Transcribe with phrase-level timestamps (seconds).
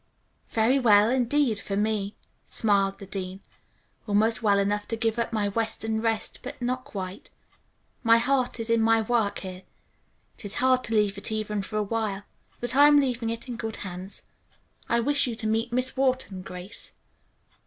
[0.47, 2.15] "Very well, indeed, for me,"
[2.47, 3.39] smiled the dean.
[4.07, 7.29] "Almost well enough to give up my western rest, but not quite.
[8.01, 9.61] My heart is in my work here.
[10.39, 12.23] It is hard to leave it even for a little while.
[12.59, 14.23] But I am leaving it in good hands.
[14.89, 16.93] I wish you to meet Miss Wharton, Grace."